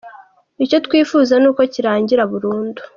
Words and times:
Icyo 0.63 0.77
twifuza 0.85 1.33
ni 1.37 1.47
uko 1.51 1.61
kirangira 1.73 2.23
burundu. 2.31 2.81